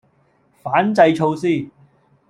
[0.63, 1.69] 反制措施